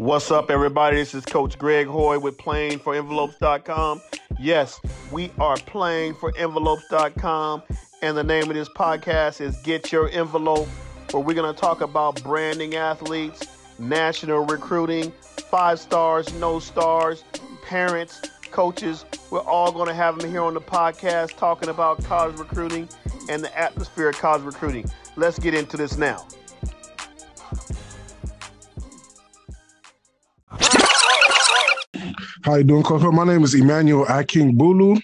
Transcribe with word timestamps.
What's 0.00 0.30
up, 0.30 0.50
everybody? 0.50 0.96
This 0.96 1.14
is 1.14 1.26
Coach 1.26 1.58
Greg 1.58 1.86
Hoyd 1.86 2.22
with 2.22 2.38
playingforenvelopes.com. 2.38 4.00
Yes, 4.38 4.80
we 5.12 5.30
are 5.38 5.58
playing 5.58 6.14
for 6.14 6.32
envelopes.com, 6.38 7.62
and 8.00 8.16
the 8.16 8.24
name 8.24 8.44
of 8.44 8.54
this 8.54 8.70
podcast 8.70 9.42
is 9.42 9.58
Get 9.58 9.92
Your 9.92 10.08
Envelope, 10.08 10.68
where 11.10 11.22
we're 11.22 11.34
going 11.34 11.54
to 11.54 11.60
talk 11.60 11.82
about 11.82 12.22
branding 12.22 12.76
athletes, 12.76 13.46
national 13.78 14.46
recruiting, 14.46 15.12
five 15.50 15.78
stars, 15.78 16.32
no 16.32 16.60
stars, 16.60 17.22
parents, 17.62 18.22
coaches. 18.50 19.04
We're 19.30 19.40
all 19.40 19.70
going 19.70 19.88
to 19.88 19.94
have 19.94 20.18
them 20.18 20.30
here 20.30 20.42
on 20.42 20.54
the 20.54 20.62
podcast 20.62 21.36
talking 21.36 21.68
about 21.68 22.02
college 22.04 22.38
recruiting 22.38 22.88
and 23.28 23.44
the 23.44 23.54
atmosphere 23.58 24.08
of 24.08 24.18
college 24.18 24.44
recruiting. 24.44 24.90
Let's 25.16 25.38
get 25.38 25.52
into 25.52 25.76
this 25.76 25.98
now. 25.98 26.26
How 32.50 32.56
you 32.56 32.64
doing, 32.64 32.82
Coach? 32.82 33.02
My 33.02 33.22
name 33.22 33.44
is 33.44 33.54
Emmanuel 33.54 34.06
Akingbulu. 34.06 35.00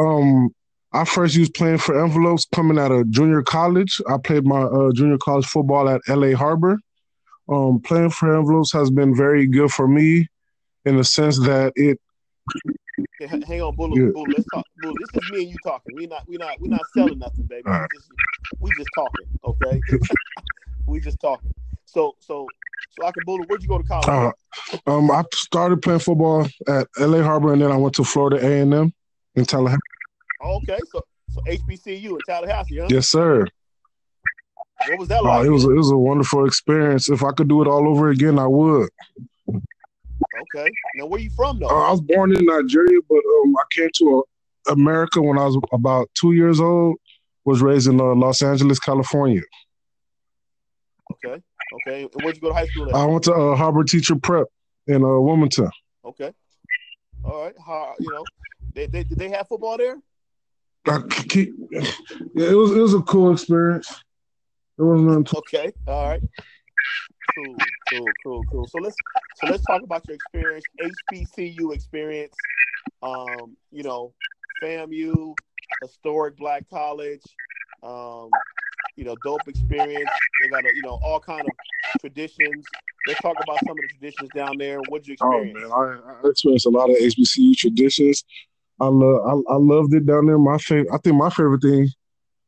Um, 0.00 0.52
I 0.92 1.04
first 1.04 1.36
used 1.36 1.54
playing 1.54 1.78
for 1.78 2.04
envelopes 2.04 2.44
coming 2.52 2.76
out 2.76 2.90
of 2.90 3.08
junior 3.08 3.40
college. 3.40 4.00
I 4.08 4.16
played 4.18 4.44
my 4.44 4.62
uh, 4.62 4.90
junior 4.90 5.16
college 5.18 5.46
football 5.46 5.88
at 5.88 6.00
LA 6.08 6.36
Harbor. 6.36 6.80
Um, 7.48 7.80
playing 7.82 8.10
for 8.10 8.36
envelopes 8.36 8.72
has 8.72 8.90
been 8.90 9.14
very 9.14 9.46
good 9.46 9.70
for 9.70 9.86
me 9.86 10.26
in 10.84 10.96
the 10.96 11.04
sense 11.04 11.38
that 11.46 11.72
it. 11.76 12.00
Okay, 13.22 13.40
hang 13.46 13.62
on, 13.62 13.76
Bulu. 13.76 13.94
Yeah. 13.94 14.02
Bulu, 14.06 14.34
let's 14.34 14.48
talk. 14.52 14.66
Bulu, 14.82 14.94
this 14.98 15.22
is 15.22 15.30
me 15.30 15.42
and 15.42 15.50
you 15.50 15.56
talking. 15.64 15.94
We 15.94 16.08
not 16.08 16.26
we 16.26 16.36
not 16.36 16.60
we 16.60 16.66
not 16.66 16.80
selling 16.96 17.20
nothing, 17.20 17.44
baby. 17.44 17.62
Right. 17.64 17.86
We, 17.92 17.98
just, 17.98 18.10
we 18.58 18.70
just 18.76 18.90
talking, 18.92 19.28
okay? 19.44 19.80
we 20.88 20.98
just 20.98 21.20
talking. 21.20 21.54
So 21.84 22.16
so 22.18 22.48
so 22.98 23.06
Akabula, 23.06 23.46
where'd 23.48 23.62
you 23.62 23.68
go 23.68 23.78
to 23.78 23.84
college? 23.84 24.34
Uh, 24.86 24.90
um, 24.90 25.10
I 25.10 25.24
started 25.34 25.80
playing 25.82 26.00
football 26.00 26.46
at 26.68 26.86
LA 26.98 27.22
Harbor, 27.22 27.52
and 27.52 27.62
then 27.62 27.72
I 27.72 27.76
went 27.76 27.94
to 27.96 28.04
Florida 28.04 28.44
A 28.44 28.60
and 28.60 28.74
M 28.74 28.92
in 29.34 29.44
Tallahassee. 29.44 29.80
Oh, 30.42 30.56
okay, 30.56 30.78
so 30.90 31.00
so 31.30 31.40
HBCU 31.42 32.10
in 32.10 32.18
Tallahassee, 32.26 32.78
huh? 32.78 32.88
Yes, 32.90 33.08
sir. 33.08 33.46
What 34.88 34.98
was 34.98 35.08
that 35.08 35.22
like? 35.22 35.40
Uh, 35.40 35.46
it 35.46 35.50
was 35.50 35.64
it 35.64 35.72
was 35.72 35.90
a 35.90 35.96
wonderful 35.96 36.46
experience. 36.46 37.08
If 37.08 37.22
I 37.24 37.32
could 37.32 37.48
do 37.48 37.62
it 37.62 37.68
all 37.68 37.88
over 37.88 38.10
again, 38.10 38.38
I 38.38 38.46
would. 38.46 38.90
Okay. 39.48 40.70
Now, 40.96 41.06
where 41.06 41.18
are 41.18 41.22
you 41.22 41.30
from, 41.30 41.58
though? 41.60 41.68
Uh, 41.68 41.88
I 41.88 41.90
was 41.90 42.00
born 42.00 42.36
in 42.36 42.44
Nigeria, 42.44 43.00
but 43.08 43.16
um, 43.16 43.56
I 43.56 43.62
came 43.72 43.88
to 43.96 44.24
uh, 44.68 44.72
America 44.72 45.22
when 45.22 45.38
I 45.38 45.46
was 45.46 45.58
about 45.72 46.10
two 46.14 46.32
years 46.32 46.60
old. 46.60 46.96
Was 47.44 47.60
raised 47.60 47.88
in 47.88 48.00
uh, 48.00 48.14
Los 48.14 48.40
Angeles, 48.40 48.78
California. 48.78 49.42
Okay. 51.12 51.42
Okay. 51.74 52.08
Where'd 52.22 52.36
you 52.36 52.40
go 52.40 52.48
to 52.48 52.54
high 52.54 52.66
school 52.66 52.88
at? 52.88 52.94
I 52.94 53.04
went 53.06 53.24
to 53.24 53.34
uh, 53.34 53.56
Harbor 53.56 53.84
Teacher 53.84 54.16
Prep 54.16 54.48
in 54.86 55.04
uh, 55.04 55.20
Wilmington. 55.20 55.70
Okay. 56.04 56.32
All 57.24 57.44
right. 57.44 57.54
How, 57.64 57.94
you 57.98 58.10
know, 58.12 58.24
they, 58.74 58.86
they, 58.86 59.04
did 59.04 59.18
they 59.18 59.28
have 59.30 59.48
football 59.48 59.76
there? 59.78 59.96
Keep, 61.28 61.54
yeah, 61.70 61.80
it 62.34 62.56
was 62.56 62.72
it 62.72 62.80
was 62.80 62.94
a 62.94 63.02
cool 63.02 63.32
experience. 63.32 63.88
It 64.78 64.82
wasn't 64.82 65.32
okay. 65.32 65.72
All 65.86 66.08
right. 66.08 66.22
Cool, 67.34 67.56
cool, 67.90 68.06
cool, 68.24 68.42
cool. 68.50 68.66
So 68.66 68.78
let's 68.80 68.96
so 69.36 69.46
let's 69.46 69.64
talk 69.64 69.82
about 69.82 70.02
your 70.08 70.16
experience, 70.16 70.64
HBCU 71.12 71.72
experience. 71.72 72.34
Um, 73.00 73.56
you 73.70 73.84
know, 73.84 74.12
FAMU, 74.60 75.34
historic 75.82 76.36
black 76.36 76.68
college. 76.68 77.22
Um, 77.84 78.28
you 78.96 79.04
know, 79.04 79.16
dope 79.24 79.46
experience. 79.46 80.10
They 80.40 80.48
got 80.48 80.64
a, 80.64 80.68
you 80.74 80.82
know 80.82 80.98
all 81.02 81.20
kind 81.20 81.42
of 81.42 82.00
traditions. 82.00 82.64
Let's 83.06 83.20
talk 83.20 83.36
about 83.42 83.58
some 83.66 83.72
of 83.72 83.76
the 83.76 83.88
traditions 83.88 84.30
down 84.34 84.58
there. 84.58 84.78
What'd 84.88 85.06
you 85.06 85.14
experience? 85.14 85.58
Oh 85.72 85.88
man, 85.88 86.00
I, 86.04 86.26
I 86.26 86.28
experienced 86.30 86.66
a 86.66 86.70
lot 86.70 86.90
of 86.90 86.96
HBCU 86.96 87.56
traditions. 87.56 88.24
I 88.80 88.86
love, 88.86 89.44
I, 89.48 89.52
I 89.52 89.56
loved 89.56 89.94
it 89.94 90.06
down 90.06 90.26
there. 90.26 90.38
My 90.38 90.58
favorite, 90.58 90.88
I 90.92 90.98
think 90.98 91.16
my 91.16 91.30
favorite 91.30 91.62
thing 91.62 91.88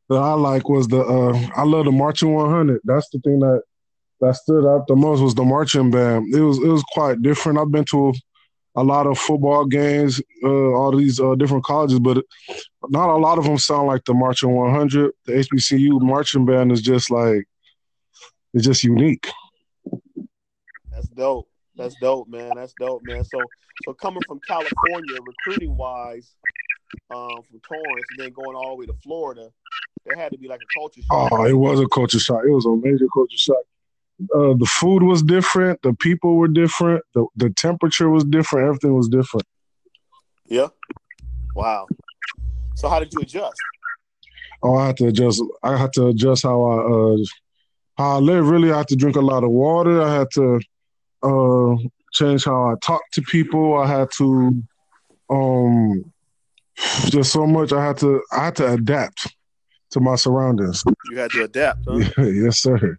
that 0.09 0.17
I 0.17 0.33
like 0.33 0.67
was 0.67 0.87
the, 0.87 0.99
uh, 0.99 1.39
I 1.55 1.63
love 1.63 1.85
the 1.85 1.91
marching 1.91 2.33
100. 2.33 2.81
That's 2.83 3.09
the 3.09 3.19
thing 3.19 3.39
that 3.39 3.61
that 4.21 4.35
stood 4.35 4.65
out 4.65 4.87
the 4.87 4.95
most 4.95 5.19
was 5.21 5.35
the 5.35 5.43
marching 5.43 5.91
band. 5.91 6.33
It 6.33 6.41
was, 6.41 6.57
it 6.57 6.67
was 6.67 6.83
quite 6.83 7.21
different. 7.21 7.59
I've 7.59 7.71
been 7.71 7.85
to 7.91 8.13
a 8.75 8.83
lot 8.83 9.07
of 9.07 9.17
football 9.17 9.65
games, 9.65 10.21
uh, 10.43 10.47
all 10.49 10.95
these 10.95 11.19
uh, 11.19 11.35
different 11.35 11.63
colleges, 11.63 11.99
but 11.99 12.23
not 12.89 13.09
a 13.09 13.15
lot 13.15 13.37
of 13.37 13.45
them 13.45 13.57
sound 13.57 13.87
like 13.87 14.03
the 14.05 14.13
Marching 14.13 14.53
100. 14.53 15.11
The 15.25 15.33
HBCU 15.33 16.01
marching 16.01 16.45
band 16.45 16.71
is 16.71 16.81
just 16.81 17.09
like 17.09 17.47
it's 18.53 18.65
just 18.65 18.83
unique. 18.83 19.29
That's 20.91 21.07
dope. 21.09 21.47
That's 21.75 21.95
dope, 21.99 22.27
man. 22.29 22.51
That's 22.55 22.73
dope, 22.79 23.01
man. 23.03 23.23
So, 23.23 23.39
so 23.83 23.93
coming 23.93 24.21
from 24.27 24.39
California, 24.47 25.17
recruiting 25.21 25.75
wise, 25.75 26.35
um, 27.13 27.41
from 27.49 27.59
Torrance, 27.67 28.05
and 28.11 28.19
then 28.19 28.31
going 28.31 28.55
all 28.55 28.71
the 28.71 28.75
way 28.75 28.85
to 28.85 28.93
Florida, 29.03 29.49
there 30.05 30.17
had 30.17 30.31
to 30.31 30.37
be 30.37 30.47
like 30.47 30.61
a 30.61 30.79
culture 30.79 31.01
shock. 31.01 31.31
Oh, 31.31 31.45
it 31.45 31.53
was 31.53 31.81
a 31.81 31.87
culture 31.87 32.19
shock. 32.19 32.43
It 32.47 32.51
was 32.51 32.65
a 32.65 32.75
major 32.75 33.07
culture 33.13 33.37
shock 33.37 33.63
uh, 34.21 34.53
the 34.53 34.69
food 34.79 35.03
was 35.03 35.21
different, 35.23 35.81
the 35.81 35.93
people 35.93 36.35
were 36.35 36.47
different, 36.47 37.03
the 37.13 37.25
the 37.35 37.49
temperature 37.51 38.09
was 38.09 38.23
different, 38.23 38.67
everything 38.67 38.95
was 38.95 39.07
different. 39.07 39.45
Yeah. 40.47 40.67
Wow. 41.55 41.87
So 42.75 42.89
how 42.89 42.99
did 42.99 43.13
you 43.13 43.21
adjust? 43.21 43.61
Oh, 44.63 44.75
I 44.75 44.87
had 44.87 44.97
to 44.97 45.07
adjust. 45.07 45.41
I 45.63 45.77
had 45.77 45.93
to 45.93 46.07
adjust 46.07 46.43
how 46.43 46.61
I 46.63 46.77
uh, 46.91 47.17
how 47.97 48.15
I 48.15 48.19
live. 48.19 48.49
Really, 48.49 48.71
I 48.71 48.79
had 48.79 48.87
to 48.89 48.95
drink 48.95 49.15
a 49.15 49.21
lot 49.21 49.43
of 49.43 49.51
water. 49.51 50.01
I 50.01 50.13
had 50.13 50.27
to 50.31 50.59
uh, 51.23 51.75
change 52.13 52.45
how 52.45 52.71
I 52.71 52.75
talk 52.81 53.01
to 53.13 53.21
people. 53.21 53.77
I 53.77 53.87
had 53.87 54.11
to 54.17 54.63
um 55.29 56.11
just 57.09 57.31
so 57.31 57.45
much. 57.45 57.73
I 57.73 57.85
had 57.85 57.97
to 57.97 58.21
I 58.31 58.45
had 58.45 58.55
to 58.57 58.73
adapt 58.73 59.35
to 59.91 59.99
my 59.99 60.15
surroundings. 60.15 60.83
You 61.11 61.17
had 61.17 61.31
to 61.31 61.43
adapt, 61.43 61.85
huh? 61.87 61.99
yes, 62.23 62.59
sir. 62.59 62.97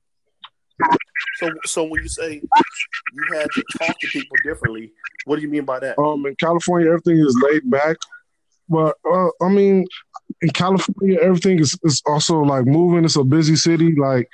So, 1.38 1.50
so 1.64 1.84
when 1.84 2.02
you 2.02 2.08
say 2.08 2.34
you 2.34 3.36
had 3.36 3.48
to 3.54 3.64
talk 3.78 3.98
to 3.98 4.06
people 4.08 4.36
differently, 4.44 4.92
what 5.24 5.36
do 5.36 5.42
you 5.42 5.48
mean 5.48 5.64
by 5.64 5.80
that? 5.80 5.98
Um, 5.98 6.24
in 6.26 6.34
California, 6.36 6.88
everything 6.88 7.18
is 7.18 7.36
laid 7.42 7.68
back, 7.70 7.96
but 8.68 8.96
uh, 9.10 9.28
I 9.42 9.48
mean, 9.48 9.86
in 10.42 10.50
California, 10.50 11.18
everything 11.20 11.58
is, 11.58 11.78
is 11.82 12.02
also 12.06 12.40
like 12.40 12.66
moving. 12.66 13.04
It's 13.04 13.16
a 13.16 13.24
busy 13.24 13.56
city. 13.56 13.94
Like 13.94 14.28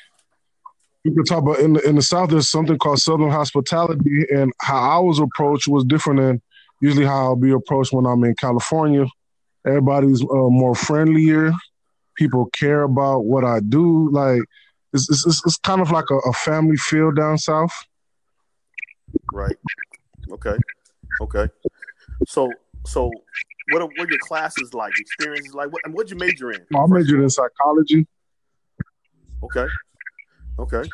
you 1.05 1.13
can 1.13 1.25
talk 1.25 1.43
about 1.43 1.59
in 1.59 1.75
the 1.75 1.89
in 1.89 1.97
the 1.97 2.03
South, 2.03 2.31
there's 2.31 2.51
something 2.51 2.79
called 2.79 3.01
Southern 3.01 3.31
hospitality, 3.31 4.27
and 4.33 4.53
how 4.61 4.79
I 4.79 4.99
was 4.99 5.19
approached 5.19 5.69
was 5.69 5.85
different 5.85 6.21
than 6.21 6.43
usually 6.81 7.07
how 7.07 7.27
I'll 7.27 7.37
be 7.37 7.53
approached 7.53 7.93
when 7.93 8.07
I'm 8.07 8.25
in 8.25 8.35
California. 8.37 9.07
Everybody's 9.67 10.23
uh, 10.23 10.51
more 10.51 10.75
friendlier. 10.75 11.53
People 12.17 12.47
care 12.47 12.83
about 12.83 13.25
what 13.25 13.45
I 13.45 13.61
do. 13.61 14.11
Like 14.11 14.43
it's 14.93 15.09
it's, 15.27 15.43
it's 15.45 15.57
kind 15.59 15.81
of 15.81 15.91
like 15.91 16.11
a, 16.11 16.17
a 16.17 16.33
family 16.33 16.77
feel 16.77 17.11
down 17.13 17.39
south. 17.39 17.73
Right. 19.33 19.57
Okay. 20.31 20.57
Okay. 21.21 21.49
So 22.27 22.51
so 22.87 23.11
what 23.71 23.83
are, 23.83 23.87
what 23.87 24.09
are 24.09 24.11
your 24.11 24.19
classes 24.21 24.75
like? 24.75 24.93
Experiences 24.99 25.55
like? 25.55 25.73
What 25.73 25.83
what'd 25.91 26.11
you 26.11 26.19
major 26.19 26.51
in? 26.51 26.65
I 26.75 26.87
majored 26.87 27.21
in 27.21 27.31
psychology. 27.31 28.07
Okay. 29.45 29.67
Okay. 30.59 30.89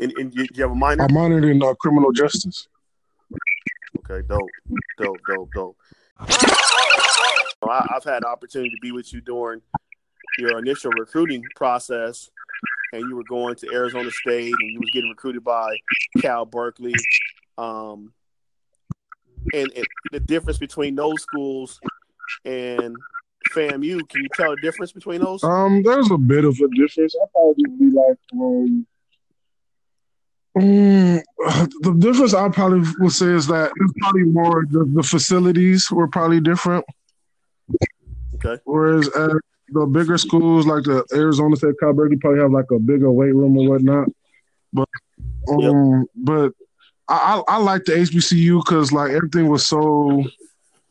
And, 0.00 0.12
and 0.12 0.34
you, 0.34 0.46
you 0.54 0.62
have 0.62 0.72
a 0.72 0.74
minor? 0.74 1.04
I 1.04 1.06
minored 1.08 1.50
in 1.50 1.62
uh, 1.62 1.74
criminal 1.74 2.12
justice. 2.12 2.68
Okay, 3.98 4.26
dope, 4.26 4.48
dope, 4.98 5.16
dope, 5.26 5.50
dope. 5.54 5.76
I, 6.18 7.86
have 7.92 8.04
had 8.04 8.22
the 8.22 8.28
opportunity 8.28 8.70
to 8.70 8.76
be 8.80 8.92
with 8.92 9.12
you 9.12 9.20
during 9.20 9.60
your 10.38 10.58
initial 10.58 10.92
recruiting 10.92 11.42
process, 11.56 12.30
and 12.92 13.02
you 13.08 13.16
were 13.16 13.24
going 13.24 13.54
to 13.56 13.68
Arizona 13.72 14.10
State 14.10 14.52
and 14.58 14.72
you 14.72 14.80
was 14.80 14.90
getting 14.92 15.10
recruited 15.10 15.44
by 15.44 15.76
Cal 16.20 16.44
Berkeley. 16.44 16.94
Um, 17.56 18.12
and, 19.52 19.70
and 19.74 19.86
the 20.12 20.20
difference 20.20 20.58
between 20.58 20.94
those 20.94 21.22
schools 21.22 21.80
and 22.44 22.96
FAMU, 23.54 24.08
can 24.08 24.22
you 24.22 24.28
tell 24.34 24.50
the 24.50 24.60
difference 24.62 24.92
between 24.92 25.20
those? 25.20 25.42
Um, 25.42 25.82
there's 25.82 26.10
a 26.10 26.18
bit 26.18 26.44
of 26.44 26.58
a 26.60 26.68
difference. 26.76 27.14
I 27.14 27.26
thought 27.32 27.54
it'd 27.58 27.78
be 27.78 27.90
like 27.90 28.18
um, 28.32 28.86
um, 30.58 30.62
the 31.80 31.94
difference 31.98 32.34
I 32.34 32.48
probably 32.48 32.88
would 32.98 33.12
say 33.12 33.26
is 33.26 33.46
that 33.48 33.72
it's 33.74 33.92
probably 34.00 34.24
more 34.24 34.64
the, 34.68 34.90
the 34.94 35.02
facilities 35.02 35.90
were 35.90 36.08
probably 36.08 36.40
different. 36.40 36.84
Okay. 38.34 38.60
Whereas 38.64 39.08
at 39.08 39.30
the 39.70 39.86
bigger 39.86 40.18
schools 40.18 40.66
like 40.66 40.84
the 40.84 41.04
Arizona 41.12 41.56
State 41.56 41.74
Cal 41.80 41.92
Berkeley 41.92 42.16
probably 42.16 42.40
have 42.40 42.52
like 42.52 42.70
a 42.70 42.78
bigger 42.78 43.10
weight 43.10 43.34
room 43.34 43.56
or 43.58 43.68
whatnot. 43.68 44.08
But 44.72 44.88
um, 45.48 45.60
yep. 45.60 46.06
but 46.16 46.52
I, 47.08 47.42
I, 47.48 47.54
I 47.54 47.56
like 47.58 47.84
the 47.84 47.92
HBCU 47.92 48.64
because 48.64 48.92
like 48.92 49.12
everything 49.12 49.48
was 49.48 49.66
so. 49.66 50.24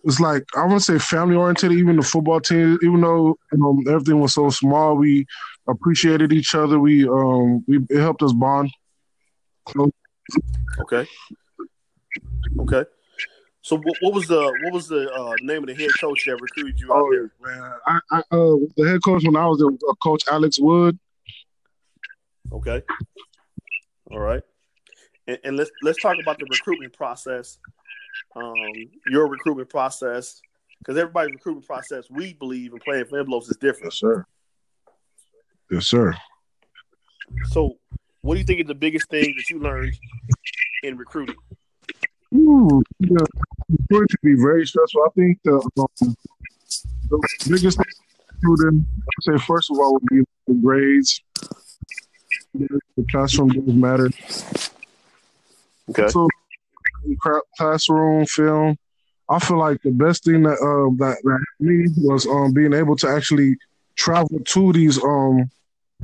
It's 0.03 0.19
like 0.19 0.44
I 0.56 0.62
want 0.65 0.81
to 0.81 0.94
say 0.94 1.00
family 1.00 1.35
oriented. 1.35 1.71
Even 1.71 1.97
the 1.97 2.03
football 2.03 2.39
team, 2.39 2.77
even 2.81 3.01
though 3.01 3.38
you 3.51 3.57
know, 3.57 3.81
everything 3.88 4.19
was 4.19 4.33
so 4.33 4.50
small, 4.50 4.95
we 4.95 5.25
appreciated 5.68 6.31
each 6.31 6.56
other. 6.56 6.80
We 6.80 7.07
um 7.07 7.63
we 7.68 7.80
it 7.89 8.00
helped 8.00 8.23
us 8.23 8.33
bond. 8.33 8.71
Okay, 10.80 11.07
Okay. 12.59 12.85
So 13.68 13.75
what, 13.75 13.98
what 14.00 14.14
was 14.14 14.30
the 14.30 14.42
what 14.64 14.72
was 14.72 14.88
the 14.88 15.12
uh, 15.12 15.36
name 15.42 15.62
of 15.62 15.68
the 15.68 15.75
head 15.75 15.90
coach 16.00 16.24
that 16.25 16.40
recruited 16.40 16.80
you 16.80 16.94
out 16.94 17.00
Oh 17.00 17.12
there? 17.12 17.31
man, 17.42 17.74
I, 17.86 18.00
I 18.12 18.19
uh, 18.19 18.56
the 18.78 18.88
head 18.88 19.04
coach 19.04 19.24
when 19.25 19.36
I 19.36 19.46
was 19.46 19.58
there, 19.58 19.68
uh, 19.68 19.94
Coach 20.02 20.24
Alex 20.31 20.58
Wood. 20.58 20.98
Okay. 22.54 22.81
All 24.10 24.19
right. 24.19 24.42
And, 25.28 25.38
and 25.44 25.58
let's 25.58 25.69
let's 25.84 26.02
talk 26.02 26.16
about 26.18 26.40
the 26.40 26.46
recruitment 26.50 26.94
process. 26.94 27.60
Um, 28.38 28.72
your 29.10 29.28
recruitment 29.28 29.68
process, 29.68 30.40
because 30.80 30.96
everybody's 30.98 31.34
recruitment 31.34 31.68
process, 31.68 32.06
we 32.10 32.36
believe 32.36 32.72
in 32.72 32.80
playing 32.80 33.04
for 33.08 33.19
envelopes 33.19 33.50
is 33.50 33.58
different. 33.58 33.92
Yes, 33.92 34.00
sir. 34.00 34.25
Yes, 35.69 35.88
sir. 35.88 36.16
So, 37.52 37.80
what 38.22 38.36
do 38.36 38.40
you 38.40 38.46
think 38.46 38.62
is 38.62 38.68
the 38.68 38.75
biggest 38.75 39.10
thing 39.10 39.34
that 39.36 39.50
you 39.50 39.60
learned 39.60 39.94
in 40.84 40.96
recruiting? 40.96 41.36
Ooh, 42.34 42.81
yeah, 43.00 43.18
it's 43.69 43.86
going 43.92 44.08
to 44.08 44.18
be 44.24 44.36
very 44.36 44.66
stressful. 44.66 45.02
I 45.04 45.10
think 45.16 45.40
the, 45.44 45.56
um, 45.80 46.16
the 47.10 47.28
biggest 47.50 47.78
thing 47.78 47.86
student, 48.40 48.86
I'd 48.98 49.40
say 49.40 49.46
first 49.46 49.72
of 49.72 49.78
all 49.80 49.94
would 49.94 50.06
be 50.06 50.24
the 50.48 50.54
grades. 50.54 51.22
The 52.54 53.06
classroom 53.12 53.50
doesn't 53.50 53.80
matter. 53.80 54.10
Okay. 55.90 56.08
So, 56.10 56.28
classroom 57.58 58.25
film. 58.25 58.78
I 59.30 59.40
feel 59.40 59.60
like 59.60 59.81
the 59.81 59.92
best 59.92 60.24
thing 60.24 60.44
that 60.44 60.54
uh, 60.54 60.96
that, 61.06 61.18
that 61.24 61.46
me 61.60 61.88
was 61.98 62.25
um, 62.25 62.54
being 62.54 62.74
able 62.74 62.96
to 62.98 63.08
actually 63.10 63.58
travel 63.96 64.40
to 64.40 64.74
these 64.74 65.04
um, 65.04 65.50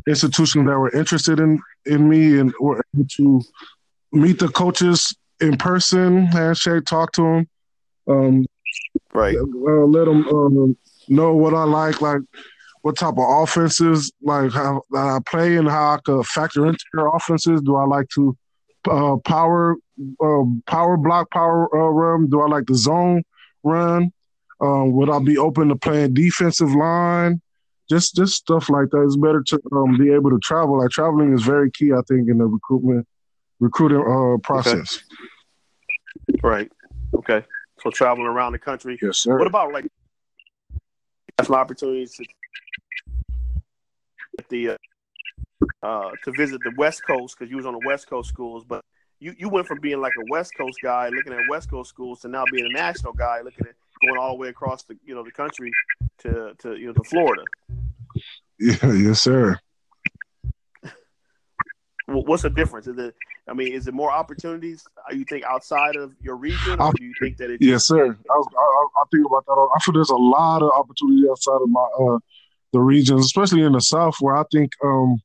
institutions 0.07 0.67
that 0.67 0.77
were 0.77 0.91
interested 0.91 1.39
in 1.39 1.59
in 1.85 2.09
me 2.09 2.39
and 2.39 2.53
were 2.59 2.83
able 2.93 3.07
to 3.17 3.41
meet 4.11 4.39
the 4.39 4.49
coaches 4.49 5.15
in 5.39 5.57
person, 5.57 6.25
handshake, 6.27 6.85
talk 6.85 7.11
to 7.13 7.21
them, 7.21 7.47
um, 8.07 8.45
Right. 9.13 9.37
uh, 9.37 9.85
let 9.85 10.05
them 10.05 10.27
um, 10.27 10.77
know 11.07 11.33
what 11.33 11.53
I 11.53 11.63
like, 11.63 12.01
like 12.01 12.21
what 12.81 12.97
type 12.97 13.17
of 13.17 13.43
offenses, 13.43 14.11
like 14.21 14.51
how 14.51 14.81
that 14.91 14.97
I 14.97 15.19
play 15.25 15.55
and 15.55 15.69
how 15.69 15.93
I 15.93 15.97
could 16.03 16.25
factor 16.25 16.65
into 16.65 16.83
their 16.93 17.07
offenses. 17.07 17.61
Do 17.61 17.75
I 17.75 17.85
like 17.85 18.09
to 18.15 18.37
uh, 18.89 19.17
power 19.17 19.75
uh, 20.21 20.43
power 20.65 20.97
block, 20.97 21.31
power 21.31 21.69
uh, 21.75 21.89
run? 21.89 22.29
Do 22.29 22.41
I 22.41 22.47
like 22.47 22.65
the 22.65 22.75
zone 22.75 23.23
run? 23.63 24.11
Um, 24.59 24.93
would 24.93 25.09
I 25.09 25.19
be 25.19 25.37
open 25.37 25.69
to 25.69 25.75
playing 25.75 26.13
defensive 26.13 26.73
line? 26.73 27.41
Just 27.89 28.15
just 28.15 28.33
stuff 28.33 28.69
like 28.69 28.89
that. 28.91 29.03
It's 29.03 29.17
better 29.17 29.43
to 29.43 29.61
um, 29.71 29.97
be 29.97 30.11
able 30.11 30.31
to 30.31 30.39
travel. 30.39 30.79
Like 30.79 30.89
traveling 30.89 31.33
is 31.33 31.43
very 31.43 31.69
key, 31.69 31.91
I 31.93 32.01
think, 32.07 32.29
in 32.29 32.39
the 32.39 32.45
recruitment 32.45 33.07
recruiting 33.59 33.99
uh, 33.99 34.37
process. 34.39 35.03
Right. 36.41 36.71
Okay. 37.13 37.45
So 37.83 37.91
traveling 37.91 38.27
around 38.27 38.53
the 38.53 38.59
country. 38.59 38.97
Yes, 39.01 39.19
sir. 39.19 39.37
What 39.37 39.45
about 39.45 39.73
like 39.73 39.85
national 41.37 41.57
opportunities 41.57 42.13
to 42.13 42.23
at 44.39 44.47
the 44.47 44.69
uh, 44.69 44.77
uh, 45.83 46.11
to 46.23 46.31
visit 46.31 46.61
the 46.63 46.71
West 46.77 47.05
Coast 47.05 47.35
because 47.37 47.51
you 47.51 47.57
was 47.57 47.65
on 47.65 47.73
the 47.73 47.85
West 47.85 48.09
Coast 48.09 48.29
schools, 48.29 48.63
but 48.63 48.85
you, 49.19 49.35
you 49.37 49.49
went 49.49 49.67
from 49.67 49.81
being 49.81 49.99
like 49.99 50.13
a 50.17 50.31
West 50.31 50.53
Coast 50.57 50.77
guy 50.81 51.09
looking 51.09 51.33
at 51.33 51.39
West 51.49 51.69
Coast 51.69 51.89
schools 51.89 52.21
to 52.21 52.29
now 52.29 52.45
being 52.51 52.65
a 52.65 52.73
national 52.73 53.11
guy 53.11 53.41
looking 53.41 53.67
at 53.67 53.75
going 54.05 54.17
all 54.17 54.31
the 54.31 54.37
way 54.37 54.47
across 54.47 54.83
the 54.83 54.97
you 55.05 55.13
know 55.13 55.23
the 55.23 55.31
country 55.31 55.69
to 56.19 56.53
to 56.59 56.77
you 56.77 56.87
know 56.87 56.93
to 56.93 57.03
Florida. 57.03 57.43
Yeah, 58.59 58.93
yes, 58.93 59.21
sir. 59.21 59.59
What's 62.05 62.43
the 62.43 62.49
difference? 62.49 62.87
Is 62.87 62.97
it 62.97 63.13
I 63.47 63.53
mean, 63.53 63.73
is 63.73 63.87
it 63.87 63.93
more 63.93 64.11
opportunities? 64.11 64.85
uh, 65.09 65.13
You 65.13 65.25
think 65.25 65.43
outside 65.43 65.95
of 65.97 66.13
your 66.21 66.37
region, 66.37 66.79
or 66.79 66.93
do 66.93 67.03
you 67.03 67.13
think 67.19 67.37
that 67.37 67.49
it's 67.49 67.63
Yes, 67.65 67.87
sir. 67.87 68.05
I, 68.05 68.33
was, 68.37 68.47
I, 68.57 68.61
I- 68.61 69.01
I 69.01 69.03
think 69.11 69.25
about 69.27 69.45
that. 69.45 69.69
I 69.75 69.79
feel 69.79 69.93
there's 69.93 70.09
a 70.09 70.15
lot 70.15 70.61
of 70.61 70.71
opportunity 70.71 71.27
outside 71.29 71.59
of 71.61 71.69
my 71.69 71.85
uh, 71.99 72.19
the 72.71 72.79
regions, 72.79 73.25
especially 73.25 73.61
in 73.63 73.73
the 73.73 73.81
South, 73.81 74.15
where 74.21 74.35
I 74.35 74.43
think 74.51 74.71
um, 74.83 75.21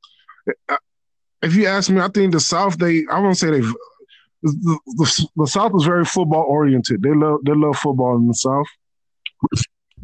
if 1.42 1.54
you 1.54 1.66
ask 1.66 1.90
me, 1.90 2.00
I 2.00 2.08
think 2.08 2.32
the 2.32 2.40
South 2.40 2.76
they 2.78 3.04
I 3.10 3.20
won't 3.20 3.38
say 3.38 3.50
they 3.50 3.60
the, 3.60 4.78
the, 4.86 5.28
the 5.36 5.46
South 5.46 5.72
is 5.76 5.84
very 5.84 6.04
football 6.04 6.44
oriented. 6.48 7.02
They 7.02 7.14
love 7.14 7.40
they 7.44 7.52
love 7.54 7.76
football 7.78 8.16
in 8.16 8.26
the 8.26 8.34
South, 8.34 8.66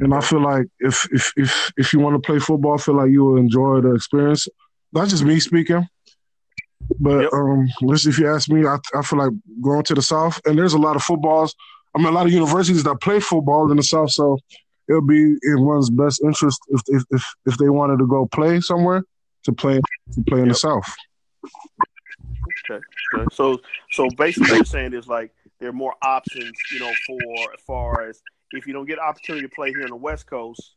and 0.00 0.14
I 0.14 0.20
feel 0.20 0.40
like 0.40 0.66
if 0.78 1.06
if 1.12 1.32
if 1.36 1.72
if 1.76 1.92
you 1.92 1.98
want 1.98 2.14
to 2.22 2.24
play 2.26 2.38
football, 2.38 2.74
I 2.74 2.78
feel 2.78 2.94
like 2.96 3.10
you 3.10 3.24
will 3.24 3.36
enjoy 3.38 3.80
the 3.80 3.94
experience. 3.94 4.46
That's 4.92 5.10
just 5.10 5.24
me 5.24 5.40
speaking. 5.40 5.88
But 7.00 7.22
Yep. 7.22 7.32
um, 7.32 7.68
listen, 7.82 8.10
if 8.10 8.18
you 8.18 8.28
ask 8.28 8.48
me, 8.48 8.66
I, 8.66 8.78
I 8.94 9.02
feel 9.02 9.18
like 9.18 9.32
going 9.62 9.82
to 9.84 9.94
the 9.94 10.02
South, 10.02 10.40
and 10.44 10.58
there's 10.58 10.74
a 10.74 10.78
lot 10.78 10.96
of 10.96 11.02
footballs. 11.02 11.54
I 11.94 11.98
mean, 11.98 12.08
a 12.08 12.12
lot 12.12 12.26
of 12.26 12.32
universities 12.32 12.82
that 12.84 13.00
play 13.00 13.20
football 13.20 13.70
in 13.70 13.76
the 13.76 13.82
South, 13.82 14.10
so 14.10 14.38
it'll 14.88 15.00
be 15.00 15.36
in 15.42 15.64
one's 15.64 15.90
best 15.90 16.22
interest 16.22 16.60
if 16.68 16.80
if 16.88 17.02
if, 17.10 17.24
if 17.46 17.58
they 17.58 17.68
wanted 17.68 17.98
to 17.98 18.06
go 18.06 18.26
play 18.26 18.60
somewhere 18.60 19.04
to 19.44 19.52
play 19.52 19.80
to 20.14 20.22
play 20.28 20.40
in 20.40 20.48
the 20.48 20.54
South. 20.54 20.86
Okay. 22.70 22.84
okay. 23.14 23.34
So 23.34 23.60
so 23.90 24.08
basically 24.10 24.50
what 24.50 24.56
you're 24.56 24.64
saying 24.64 24.94
is 24.94 25.06
like 25.06 25.30
there 25.60 25.70
are 25.70 25.72
more 25.72 25.94
options, 26.02 26.58
you 26.72 26.80
know, 26.80 26.92
for 27.06 27.52
as 27.52 27.60
far 27.66 28.08
as 28.08 28.20
if 28.52 28.66
you 28.66 28.72
don't 28.72 28.86
get 28.86 28.98
opportunity 28.98 29.46
to 29.46 29.54
play 29.54 29.70
here 29.70 29.84
in 29.84 29.90
the 29.90 29.96
West 29.96 30.26
Coast, 30.26 30.74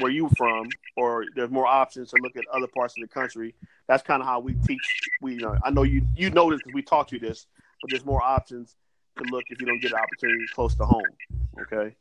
where 0.00 0.10
you 0.10 0.28
from, 0.36 0.68
or 0.96 1.24
there's 1.34 1.50
more 1.50 1.66
options 1.66 2.10
to 2.10 2.16
look 2.22 2.36
at 2.36 2.44
other 2.52 2.66
parts 2.66 2.94
of 2.96 3.02
the 3.02 3.08
country. 3.08 3.54
That's 3.86 4.02
kind 4.02 4.20
of 4.20 4.26
how 4.26 4.40
we 4.40 4.54
teach. 4.54 4.80
We, 5.20 5.34
you 5.34 5.40
know, 5.40 5.56
I 5.64 5.70
know 5.70 5.82
you 5.82 6.06
you 6.16 6.30
know 6.30 6.50
this 6.50 6.58
because 6.58 6.74
we 6.74 6.82
taught 6.82 7.12
you 7.12 7.18
this, 7.18 7.46
but 7.80 7.90
there's 7.90 8.04
more 8.04 8.22
options 8.22 8.76
to 9.18 9.24
look 9.30 9.44
if 9.50 9.60
you 9.60 9.66
don't 9.66 9.80
get 9.80 9.92
an 9.92 9.98
opportunity 9.98 10.44
close 10.54 10.74
to 10.76 10.84
home. 10.84 11.02
Okay. 11.60 11.94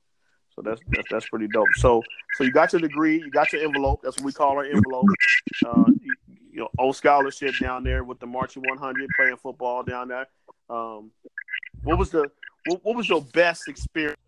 So 0.55 0.61
that's 0.61 0.81
that's 0.89 1.07
that's 1.09 1.29
pretty 1.29 1.47
dope. 1.47 1.67
So 1.75 2.03
so 2.35 2.43
you 2.43 2.51
got 2.51 2.73
your 2.73 2.81
degree, 2.81 3.17
you 3.17 3.31
got 3.31 3.51
your 3.53 3.63
envelope. 3.63 4.01
That's 4.03 4.17
what 4.17 4.25
we 4.25 4.33
call 4.33 4.57
our 4.57 4.65
envelope. 4.65 5.05
Uh, 5.65 5.85
you, 5.99 6.13
you 6.51 6.59
know, 6.59 6.69
old 6.77 6.95
scholarship 6.95 7.55
down 7.59 7.83
there 7.83 8.03
with 8.03 8.19
the 8.19 8.27
marching 8.27 8.63
100, 8.67 9.09
playing 9.15 9.37
football 9.37 9.81
down 9.81 10.09
there. 10.09 10.27
Um, 10.69 11.11
what 11.83 11.97
was 11.97 12.11
the 12.11 12.29
what, 12.67 12.81
what 12.83 12.95
was 12.95 13.09
your 13.09 13.21
best 13.21 13.67
experience 13.67 14.19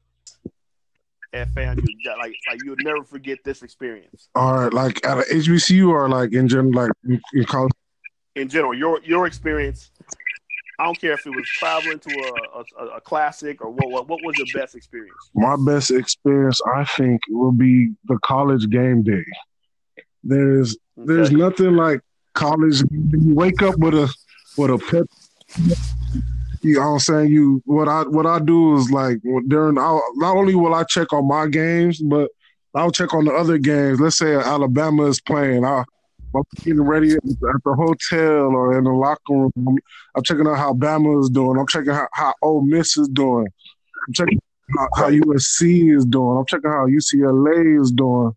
at 1.34 1.54
FAMU? 1.54 1.86
Like 2.18 2.34
like 2.48 2.60
you'll 2.64 2.76
never 2.84 3.04
forget 3.04 3.40
this 3.44 3.62
experience 3.64 4.30
Or 4.36 4.70
like 4.72 5.06
at 5.06 5.18
a 5.20 5.22
HBCU 5.22 5.90
or 5.90 6.08
like 6.10 6.34
in 6.34 6.48
general, 6.48 6.74
like 6.74 6.92
in, 7.08 7.20
in 7.34 7.44
college. 7.46 7.72
in 8.36 8.48
general. 8.50 8.74
Your 8.74 9.00
your 9.04 9.28
experience. 9.28 9.92
I 10.78 10.84
don't 10.84 11.00
care 11.00 11.14
if 11.14 11.26
it 11.26 11.30
was 11.30 11.48
traveling 11.48 12.00
to 12.00 12.10
a, 12.10 12.84
a, 12.84 12.88
a 12.98 13.02
classic 13.02 13.64
or 13.64 13.70
what, 13.72 13.90
what. 13.92 14.10
What 14.10 14.20
was 14.26 14.36
your 14.38 14.48
best 14.54 14.76
experience? 14.76 15.16
My 15.34 15.56
best 15.56 15.90
experience, 15.90 16.60
I 16.76 16.84
think, 16.84 17.22
will 17.30 17.54
be 17.54 17.94
the 18.10 18.18
college 18.26 18.70
game 18.70 19.02
day. 19.02 19.24
There's 20.24 20.78
there's 20.98 21.28
Okay. 21.30 21.36
nothing 21.38 21.76
like 21.78 22.02
college. 22.34 22.82
You 22.92 23.34
wake 23.34 23.62
up 23.62 23.78
with 23.78 23.94
a 23.94 24.14
with 24.58 24.72
a 24.72 24.78
pep. 24.78 25.06
You 26.66 26.80
know 26.80 26.80
what 26.80 26.88
I'm 26.94 27.00
saying? 27.00 27.32
You 27.32 27.62
what 27.66 27.88
I 27.88 28.02
what 28.04 28.26
I 28.26 28.40
do 28.40 28.76
is 28.76 28.90
like 28.90 29.20
during 29.48 29.78
I'll, 29.78 30.04
not 30.16 30.36
only 30.36 30.56
will 30.56 30.74
I 30.74 30.84
check 30.84 31.14
on 31.14 31.28
my 31.28 31.46
games, 31.46 32.02
but 32.02 32.32
I'll 32.74 32.90
check 32.90 33.14
on 33.14 33.26
the 33.26 33.34
other 33.34 33.60
games. 33.60 34.00
Let's 34.00 34.18
say 34.18 34.34
Alabama 34.34 35.06
is 35.06 35.22
playing. 35.22 35.64
I, 35.64 35.84
I'm 36.36 36.44
getting 36.64 36.82
ready 36.82 37.14
at 37.14 37.22
the 37.24 37.76
hotel 37.78 38.48
or 38.48 38.76
in 38.80 38.84
the 38.84 38.92
locker 38.92 39.22
room. 39.30 39.52
I'm, 40.16 40.24
checking 40.24 40.48
out 40.48 40.58
how 40.58 40.74
Bama 40.74 41.22
is 41.22 41.30
doing. 41.30 41.60
I'm 41.60 41.68
checking 41.68 41.94
how, 41.94 42.08
how 42.14 42.34
Ole 42.42 42.64
Miss 42.64 42.98
is 42.98 43.10
doing. 43.10 43.48
I'm 44.08 44.14
checking 44.14 44.42
how, 44.76 44.88
how 44.96 45.10
USC 45.12 45.96
is 45.96 46.04
doing. 46.04 46.40
I'm 46.40 46.46
checking 46.48 46.72
how 46.72 46.88
UCLA 46.88 47.80
is 47.80 47.92
doing. 47.92 48.32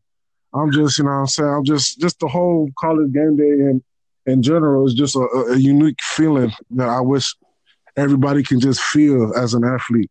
I'm 0.53 0.71
just, 0.71 0.99
you 0.99 1.05
know 1.05 1.11
what 1.13 1.17
I'm 1.17 1.27
saying? 1.29 1.49
I'm 1.49 1.65
just, 1.65 1.99
just 1.99 2.21
the 2.21 2.29
whole 2.29 2.69
college 2.79 3.11
game 3.13 3.37
day 3.37 3.45
in, 3.45 3.83
in 4.27 4.43
general 4.43 4.87
is 4.87 4.93
just 4.93 5.17
a, 5.17 5.21
a 5.21 5.57
unique 5.57 5.99
feeling 6.03 6.53
that 6.73 6.91
I 6.91 7.01
wish 7.01 7.35
everybody 7.99 8.43
can 8.43 8.61
just 8.61 8.81
feel 8.81 9.33
as 9.37 9.55
an 9.55 9.65
athlete. 9.65 10.11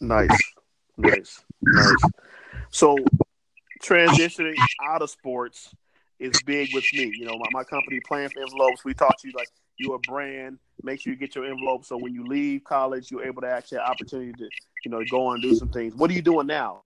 Nice, 0.00 0.30
nice, 0.96 1.42
nice. 1.62 2.02
So 2.70 2.96
transitioning 3.82 4.54
out 4.84 5.02
of 5.02 5.10
sports 5.10 5.74
is 6.18 6.40
big 6.42 6.72
with 6.74 6.84
me. 6.92 7.12
You 7.16 7.26
know, 7.26 7.36
my, 7.38 7.46
my 7.52 7.64
company 7.64 8.00
for 8.06 8.18
envelopes. 8.18 8.84
We 8.84 8.94
taught 8.94 9.16
you 9.24 9.32
like 9.36 9.48
you're 9.78 9.96
a 9.96 10.00
brand. 10.00 10.58
Make 10.82 11.00
sure 11.00 11.12
you 11.12 11.18
get 11.18 11.34
your 11.34 11.44
envelope 11.44 11.84
so 11.84 11.96
when 11.96 12.14
you 12.14 12.26
leave 12.26 12.64
college, 12.64 13.10
you're 13.10 13.24
able 13.24 13.42
to 13.42 13.48
actually 13.48 13.78
have 13.78 13.90
opportunity 13.90 14.32
to, 14.32 14.48
you 14.84 14.90
know, 14.90 15.02
go 15.10 15.30
and 15.30 15.42
do 15.42 15.54
some 15.54 15.68
things. 15.68 15.94
What 15.94 16.10
are 16.10 16.14
you 16.14 16.22
doing 16.22 16.46
now? 16.46 16.82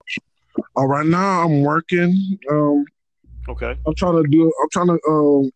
Uh, 0.77 0.85
right 0.85 1.05
now, 1.05 1.43
I'm 1.43 1.61
working. 1.61 2.39
Um, 2.49 2.85
Okay. 3.49 3.77
I'm 3.85 3.95
trying 3.95 4.23
to 4.23 4.29
do. 4.29 4.51
I'm 4.61 4.69
trying 4.71 4.87
to. 4.87 4.99
Um, 5.07 5.51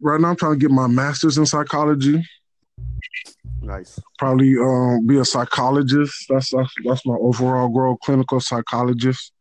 right 0.00 0.20
now, 0.20 0.30
I'm 0.30 0.36
trying 0.36 0.52
to 0.52 0.58
get 0.58 0.70
my 0.70 0.86
master's 0.86 1.38
in 1.38 1.46
psychology. 1.46 2.22
Nice. 3.62 4.00
Probably 4.18 4.56
um, 4.56 5.06
be 5.06 5.18
a 5.18 5.24
psychologist. 5.24 6.26
That's, 6.28 6.50
that's 6.50 6.72
that's 6.84 7.06
my 7.06 7.14
overall 7.14 7.68
goal. 7.68 7.96
Clinical 8.02 8.40
psychologist. 8.40 9.32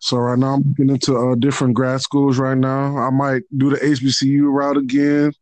So 0.00 0.16
right 0.18 0.38
now, 0.38 0.54
I'm 0.54 0.62
looking 0.62 0.90
into 0.90 1.16
uh, 1.16 1.34
different 1.34 1.74
grad 1.74 2.00
schools. 2.00 2.38
Right 2.38 2.58
now, 2.58 2.96
I 2.98 3.10
might 3.10 3.42
do 3.56 3.70
the 3.70 3.76
HBCU 3.76 4.42
route 4.42 4.76
again. 4.76 5.32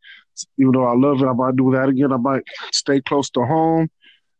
Even 0.59 0.73
though 0.73 0.85
I 0.85 0.95
love 0.95 1.23
it, 1.23 1.27
I 1.27 1.33
might 1.33 1.57
do 1.57 1.73
that 1.73 1.89
again. 1.89 2.13
I 2.13 2.19
might 2.19 2.43
stay 2.73 3.01
close 3.01 3.31
to 3.31 3.45
home 3.45 3.89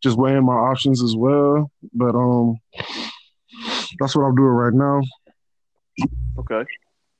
just 0.03 0.17
weighing 0.17 0.45
my 0.45 0.55
options 0.55 1.03
as 1.03 1.17
well. 1.17 1.71
But 1.93 2.15
um, 2.15 2.59
that's 3.99 4.15
what 4.15 4.23
I'm 4.23 4.35
doing 4.35 4.49
right 4.49 4.73
now. 4.73 5.03
Okay, 6.39 6.65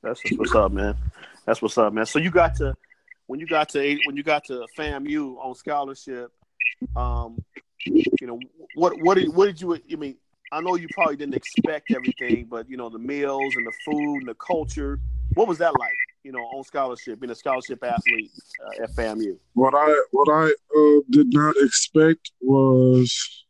that's, 0.03 0.21
that's 0.21 0.37
what's 0.37 0.55
up, 0.55 0.71
man. 0.71 0.95
That's 1.45 1.61
what's 1.61 1.77
up, 1.77 1.93
man. 1.93 2.05
So 2.05 2.19
you 2.19 2.29
got 2.29 2.55
to 2.57 2.75
when 3.27 3.39
you 3.39 3.45
got 3.45 3.69
to 3.69 3.99
when 4.05 4.17
you 4.17 4.23
got 4.23 4.45
to 4.45 4.65
FAMU 4.77 5.37
on 5.37 5.53
scholarship. 5.55 6.31
Um, 6.95 7.37
you 7.85 8.03
know 8.21 8.39
what 8.75 8.99
what 9.01 9.15
did 9.15 9.33
what 9.33 9.45
did 9.45 9.61
you? 9.61 9.75
I 9.75 9.95
mean, 9.95 10.17
I 10.51 10.61
know 10.61 10.75
you 10.75 10.87
probably 10.93 11.17
didn't 11.17 11.35
expect 11.35 11.91
everything, 11.91 12.45
but 12.49 12.69
you 12.69 12.77
know 12.77 12.89
the 12.89 12.99
meals 12.99 13.55
and 13.55 13.65
the 13.65 13.73
food 13.85 14.19
and 14.19 14.27
the 14.27 14.35
culture. 14.35 14.99
What 15.35 15.47
was 15.47 15.57
that 15.59 15.77
like? 15.77 15.95
You 16.23 16.31
know, 16.31 16.39
on 16.39 16.63
scholarship, 16.63 17.19
being 17.19 17.31
a 17.31 17.35
scholarship 17.35 17.83
athlete 17.83 18.31
uh, 18.65 18.83
at 18.83 18.91
FAMU. 18.91 19.37
What 19.53 19.73
I 19.75 20.01
what 20.11 20.29
I 20.29 20.47
uh, 20.47 21.01
did 21.09 21.33
not 21.33 21.55
expect 21.59 22.31
was. 22.41 23.43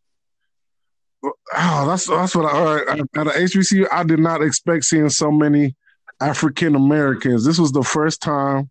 Oh, 1.23 1.85
that's 1.87 2.07
that's 2.07 2.35
what 2.35 2.45
I. 2.45 2.83
Right, 2.83 2.99
at 2.99 3.07
the 3.13 3.31
HBCU, 3.31 3.87
I 3.91 4.03
did 4.03 4.19
not 4.19 4.41
expect 4.41 4.85
seeing 4.85 5.09
so 5.09 5.31
many 5.31 5.75
African 6.21 6.75
Americans. 6.75 7.43
This 7.43 7.57
was 7.57 7.71
the 7.71 7.83
first 7.83 8.21
time 8.21 8.69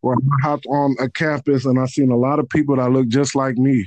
where 0.00 0.16
I 0.16 0.48
hopped 0.48 0.66
on 0.66 0.96
a 0.98 1.08
campus 1.08 1.64
and 1.64 1.78
I 1.78 1.86
seen 1.86 2.10
a 2.10 2.16
lot 2.16 2.38
of 2.38 2.48
people 2.48 2.76
that 2.76 2.90
look 2.90 3.08
just 3.08 3.34
like 3.34 3.56
me. 3.56 3.84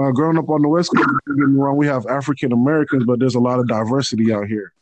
Uh, 0.00 0.10
growing 0.12 0.38
up 0.38 0.48
on 0.48 0.62
the 0.62 0.68
West 0.68 0.90
Coast, 0.94 1.08
don't 1.26 1.38
get 1.38 1.48
me 1.48 1.60
wrong, 1.60 1.76
we 1.76 1.86
have 1.86 2.06
African 2.06 2.52
Americans, 2.52 3.04
but 3.04 3.18
there's 3.18 3.34
a 3.34 3.40
lot 3.40 3.58
of 3.58 3.66
diversity 3.66 4.32
out 4.32 4.46
here. 4.46 4.72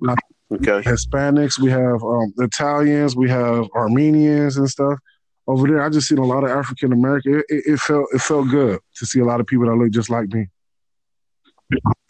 Like 0.00 0.18
Okay. 0.52 0.82
Hispanics, 0.82 1.58
we 1.58 1.70
have 1.70 2.02
um, 2.02 2.32
Italians, 2.38 3.14
we 3.14 3.30
have 3.30 3.68
Armenians 3.74 4.56
and 4.56 4.68
stuff. 4.68 4.98
Over 5.46 5.68
there, 5.68 5.82
I 5.82 5.88
just 5.88 6.08
seen 6.08 6.18
a 6.18 6.24
lot 6.24 6.44
of 6.44 6.50
African 6.50 6.92
American. 6.92 7.36
It, 7.36 7.44
it, 7.48 7.64
it 7.66 7.80
felt 7.80 8.06
it 8.12 8.20
felt 8.20 8.48
good 8.48 8.80
to 8.96 9.06
see 9.06 9.20
a 9.20 9.24
lot 9.24 9.40
of 9.40 9.46
people 9.46 9.66
that 9.66 9.74
look 9.74 9.90
just 9.90 10.10
like 10.10 10.28
me. 10.28 10.48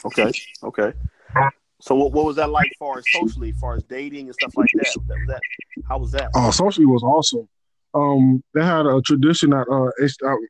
Okay. 0.04 0.32
Okay. 0.62 0.92
So 1.82 1.94
what, 1.94 2.12
what 2.12 2.26
was 2.26 2.36
that 2.36 2.50
like 2.50 2.70
far 2.78 2.98
as 2.98 3.04
socially, 3.12 3.52
far 3.52 3.76
as 3.76 3.82
dating 3.84 4.26
and 4.26 4.34
stuff 4.34 4.54
like 4.56 4.68
that? 4.74 4.94
That 5.06 5.16
was 5.16 5.26
that 5.28 5.40
how 5.88 5.98
was 5.98 6.12
that? 6.12 6.30
Oh, 6.34 6.50
socially 6.50 6.86
was 6.86 7.02
awesome. 7.02 7.48
Um, 7.94 8.42
they 8.54 8.64
had 8.64 8.86
a 8.86 9.00
tradition 9.02 9.52
at 9.52 9.66
uh, 9.68 9.88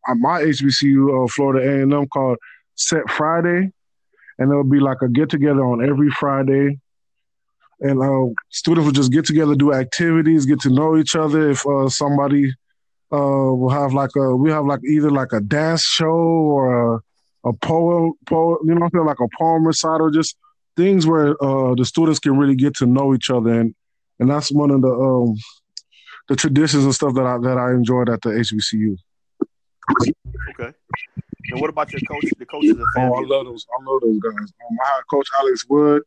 at 0.09 0.17
my 0.19 0.43
HBCU, 0.43 1.25
uh, 1.25 1.29
Florida 1.29 1.69
A 1.69 1.83
and 1.83 1.93
M, 1.93 2.07
called 2.09 2.39
Set 2.75 3.09
Friday, 3.11 3.71
and 4.39 4.53
it 4.53 4.57
would 4.57 4.71
be 4.71 4.81
like 4.81 4.99
a 5.03 5.09
get 5.09 5.31
together 5.31 5.65
on 5.65 5.87
every 5.87 6.11
Friday, 6.11 6.79
and 7.81 8.03
uh, 8.03 8.35
students 8.51 8.87
would 8.87 8.95
just 8.95 9.13
get 9.13 9.25
together, 9.25 9.55
do 9.55 9.73
activities, 9.73 10.47
get 10.47 10.61
to 10.61 10.71
know 10.71 10.97
each 10.97 11.17
other. 11.17 11.51
If 11.51 11.67
uh, 11.67 11.89
somebody 11.89 12.53
uh, 13.13 13.53
will 13.57 13.71
have 13.71 13.93
like 13.93 14.11
a, 14.17 14.37
we 14.37 14.51
have 14.51 14.67
like 14.67 14.81
either 14.85 15.11
like 15.11 15.33
a 15.33 15.41
dance 15.41 15.83
show 15.83 16.07
or 16.07 16.97
a, 16.97 17.01
a 17.49 17.53
poem, 17.55 18.13
poem, 18.27 18.59
you 18.65 18.75
know, 18.75 18.89
like 19.03 19.21
a 19.21 19.29
poem 19.39 19.67
recital, 19.67 20.11
just 20.11 20.37
things 20.77 21.07
where 21.07 21.43
uh, 21.43 21.75
the 21.75 21.85
students 21.85 22.19
can 22.19 22.37
really 22.37 22.55
get 22.55 22.75
to 22.77 22.87
know 22.87 23.15
each 23.15 23.31
other, 23.31 23.61
and 23.61 23.75
and 24.19 24.31
that's 24.31 24.53
one 24.53 24.71
of 24.71 24.83
the 24.83 24.93
um, 24.93 25.37
the 26.31 26.37
traditions 26.37 26.85
and 26.85 26.95
stuff 26.95 27.13
that 27.15 27.27
I 27.27 27.37
that 27.39 27.59
I 27.59 27.73
enjoyed 27.73 28.09
at 28.09 28.23
the 28.23 28.31
HBCU. 28.31 28.97
Okay. 30.51 30.73
And 31.51 31.61
what 31.61 31.71
about 31.71 31.93
your 31.93 32.01
coach? 32.09 32.25
The 32.39 32.47
coaches 32.47 32.71
at 32.71 33.03
Oh, 33.03 33.15
I 33.15 33.27
love 33.27 33.47
those. 33.47 33.67
I 33.77 33.83
love 33.83 34.01
those 34.01 34.21
guys. 34.21 34.33
Um, 34.39 34.79
I 34.85 34.95
had 34.95 35.03
Coach 35.11 35.27
Alex 35.41 35.67
Wood. 35.69 36.03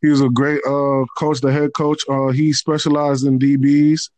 He 0.00 0.08
was 0.08 0.22
a 0.22 0.30
great 0.30 0.62
uh, 0.66 1.04
coach, 1.18 1.42
the 1.42 1.52
head 1.52 1.74
coach. 1.74 2.00
Uh, 2.08 2.28
he 2.28 2.54
specialized 2.54 3.26
in 3.26 3.38
DBs. 3.38 4.08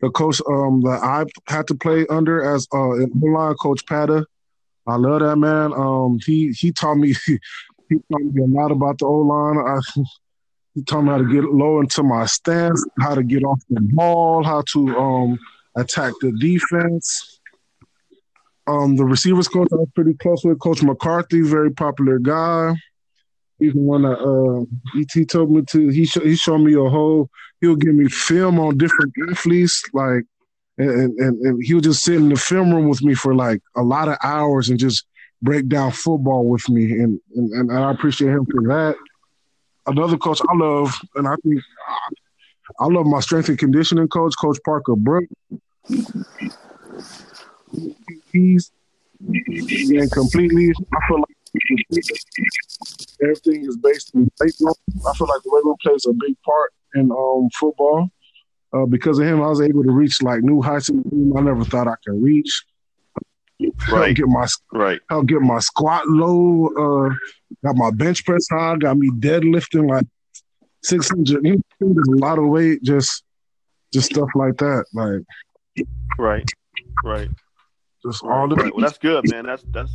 The 0.00 0.10
coach 0.10 0.40
um, 0.48 0.82
that 0.82 1.00
I 1.02 1.24
had 1.52 1.66
to 1.66 1.74
play 1.74 2.06
under 2.08 2.54
as 2.54 2.68
uh, 2.72 2.92
an 2.92 3.10
O 3.20 3.26
line 3.26 3.54
coach, 3.56 3.84
Pata. 3.86 4.24
I 4.86 4.94
love 4.94 5.20
that 5.20 5.34
man. 5.34 5.72
Um, 5.72 6.20
he 6.24 6.52
he 6.52 6.70
taught 6.70 6.94
me 6.94 7.14
he 7.26 7.96
taught 8.12 8.22
me 8.22 8.40
a 8.40 8.46
lot 8.46 8.70
about 8.70 8.98
the 8.98 9.06
O 9.06 9.16
line. 9.16 9.80
He 10.74 10.82
taught 10.84 11.02
me 11.02 11.10
how 11.10 11.18
to 11.18 11.32
get 11.32 11.44
low 11.44 11.80
into 11.80 12.02
my 12.02 12.26
stance, 12.26 12.84
how 13.00 13.14
to 13.14 13.22
get 13.22 13.42
off 13.42 13.60
the 13.70 13.80
ball, 13.80 14.44
how 14.44 14.62
to 14.72 14.96
um, 14.96 15.38
attack 15.76 16.12
the 16.20 16.32
defense. 16.32 17.40
Um, 18.66 18.96
the 18.96 19.04
receivers 19.04 19.48
coach 19.48 19.68
I 19.72 19.76
was 19.76 19.88
pretty 19.94 20.14
close 20.14 20.44
with, 20.44 20.60
Coach 20.60 20.82
McCarthy, 20.82 21.40
very 21.40 21.72
popular 21.72 22.18
guy. 22.18 22.74
He's 23.58 23.72
the 23.72 23.80
one 23.80 24.02
that 24.02 24.18
uh, 24.18 24.64
he, 24.94 25.06
he 25.12 25.24
told 25.24 25.50
me 25.50 25.62
to. 25.62 25.88
He 25.88 26.04
sh- 26.04 26.22
he 26.22 26.36
showed 26.36 26.58
me 26.58 26.74
a 26.74 26.88
whole. 26.88 27.28
He'll 27.60 27.76
give 27.76 27.94
me 27.94 28.08
film 28.08 28.60
on 28.60 28.78
different 28.78 29.12
athletes, 29.30 29.82
like, 29.92 30.24
and, 30.76 31.18
and 31.18 31.40
and 31.40 31.64
he 31.64 31.74
would 31.74 31.82
just 31.82 32.04
sit 32.04 32.16
in 32.16 32.28
the 32.28 32.36
film 32.36 32.72
room 32.72 32.88
with 32.88 33.02
me 33.02 33.14
for 33.14 33.34
like 33.34 33.60
a 33.74 33.82
lot 33.82 34.08
of 34.08 34.16
hours 34.22 34.68
and 34.68 34.78
just 34.78 35.06
break 35.42 35.66
down 35.68 35.90
football 35.90 36.46
with 36.46 36.68
me, 36.68 36.92
and 36.92 37.20
and, 37.34 37.52
and 37.52 37.72
I 37.72 37.90
appreciate 37.90 38.30
him 38.30 38.46
for 38.46 38.62
that. 38.68 38.96
Another 39.88 40.18
coach 40.18 40.40
I 40.46 40.54
love, 40.54 40.94
and 41.14 41.26
I 41.26 41.34
think 41.42 41.62
I 42.78 42.86
love 42.86 43.06
my 43.06 43.20
strength 43.20 43.48
and 43.48 43.58
conditioning 43.58 44.06
coach, 44.08 44.34
Coach 44.38 44.58
Parker 44.64 44.94
Brook. 44.96 45.24
He's 48.30 48.70
yeah, 49.20 50.04
completely. 50.12 50.72
I 50.92 51.08
feel 51.08 51.20
like 51.20 52.04
everything 53.22 53.64
is 53.64 53.76
based 53.78 54.14
in 54.14 54.30
weight. 54.40 54.54
I 54.60 55.16
feel 55.16 55.26
like 55.26 55.42
the 55.42 55.50
weight 55.50 55.76
plays 55.82 56.06
a 56.06 56.12
big 56.12 56.36
part 56.42 56.72
in 56.94 57.10
um, 57.10 57.48
football. 57.58 58.10
Uh, 58.72 58.84
because 58.84 59.18
of 59.18 59.26
him, 59.26 59.40
I 59.42 59.46
was 59.46 59.62
able 59.62 59.82
to 59.82 59.90
reach 59.90 60.20
like 60.20 60.42
new 60.42 60.60
heights 60.60 60.90
I 60.90 61.40
never 61.40 61.64
thought 61.64 61.88
I 61.88 61.94
could 62.04 62.22
reach. 62.22 62.64
Help 63.80 64.00
Right. 64.00 64.14
get 64.16 64.26
my 64.28 64.46
Right. 64.72 65.00
help 65.10 65.26
get 65.26 65.40
my 65.40 65.58
squat 65.58 66.06
low. 66.06 66.68
Uh, 66.68 67.14
got 67.64 67.76
my 67.76 67.90
bench 67.90 68.24
press 68.24 68.46
high. 68.50 68.76
Got 68.76 68.98
me 68.98 69.10
deadlifting 69.10 69.88
like 69.88 70.06
six 70.82 71.08
hundred. 71.08 71.44
You 71.44 71.54
know, 71.80 71.92
there's 71.94 72.08
a 72.08 72.16
lot 72.24 72.38
of 72.38 72.46
weight. 72.46 72.82
Just 72.82 73.24
just 73.92 74.10
stuff 74.12 74.28
like 74.34 74.56
that. 74.58 74.84
Like 74.94 75.86
Right. 76.18 76.48
Right. 77.04 77.28
just 78.04 78.22
all 78.22 78.46
the 78.48 78.54
Right. 78.56 78.72
Well, 78.74 78.84
that's 78.84 78.98
good, 78.98 79.28
man. 79.30 79.46
That's 79.46 79.64
that's 79.72 79.92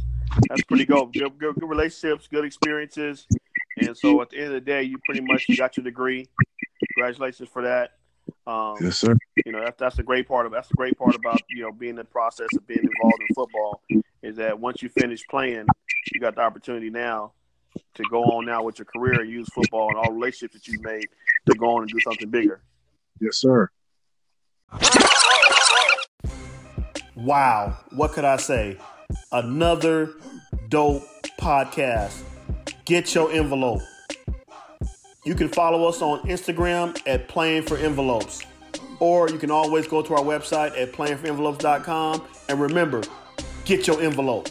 that's 0.50 0.63
pretty 0.63 0.86
good. 0.86 1.13
Good, 1.13 1.38
good, 1.38 1.55
good 1.55 1.70
relationships, 1.70 2.27
good 2.27 2.43
experiences, 2.43 3.27
and 3.77 3.96
so 3.96 4.22
at 4.22 4.29
the 4.32 4.38
end 4.38 4.48
of 4.48 4.53
the 4.53 4.62
day, 4.62 4.84
you 4.84 4.98
pretty 5.05 5.22
much 5.22 5.46
you 5.48 5.55
got 5.55 5.77
your 5.77 5.84
degree. 5.84 6.27
Congratulations 6.96 7.50
for 7.50 7.62
that. 7.62 7.91
Um, 8.48 8.75
yes, 8.82 8.98
sir. 9.00 9.15
You 9.46 9.52
know 9.52 9.62
that's 9.64 9.78
that's 9.80 9.96
the 9.96 10.04
great 10.04 10.28
part 10.28 10.46
of 10.46 10.52
that's 10.52 10.68
the 10.68 10.76
great 10.76 10.98
part 10.98 11.16
about 11.16 11.42
you 11.50 11.64
know 11.64 11.72
being 11.72 11.92
in 11.92 11.96
the 11.98 12.04
process 12.06 12.48
of 12.56 12.66
being 12.68 12.80
involved 12.80 13.22
in 13.28 13.36
football 13.36 13.82
is 14.22 14.38
that 14.38 14.60
once 14.60 14.82
you 14.82 14.90
finish 14.90 15.22
playing, 15.30 15.66
you 16.14 16.20
got 16.20 16.36
the 16.36 16.42
opportunity 16.42 16.90
now 16.90 17.34
to 17.96 18.04
go 18.10 18.24
on 18.24 18.46
now 18.46 18.64
with 18.64 18.80
your 18.80 18.86
career 18.86 19.22
and 19.22 19.30
use 19.30 19.48
football 19.54 19.90
and 19.90 19.98
all 19.98 20.12
relationships 20.12 20.54
that 20.54 20.68
you've 20.68 20.84
made 20.84 21.06
to 21.46 21.54
go 21.56 21.76
on 21.76 21.82
and 21.82 21.92
do 21.92 22.00
something 22.00 22.30
bigger. 22.30 22.62
Yes, 23.20 23.38
sir. 23.38 23.70
Wow, 27.16 27.78
what 27.92 28.14
could 28.14 28.26
I 28.26 28.38
say? 28.38 28.78
Another 29.32 30.14
dope 30.70 31.04
podcast. 31.40 32.22
Get 32.86 33.14
your 33.14 33.32
envelope. 33.32 33.82
You 35.26 35.36
can 35.36 35.48
follow 35.48 35.88
us 35.88 36.02
on 36.02 36.20
Instagram 36.28 37.00
at 37.08 37.28
Playing 37.28 37.64
for 37.64 37.78
Envelopes. 37.78 38.42
Or 39.00 39.30
you 39.30 39.38
can 39.38 39.52
always 39.52 39.88
go 39.88 40.02
to 40.02 40.14
our 40.16 40.24
website 40.24 40.80
at 40.80 40.94
playingforenvelopes.com. 40.94 42.28
And 42.50 42.60
remember, 42.60 43.02
get 43.66 43.88
your 43.88 44.02
envelope. 44.02 44.50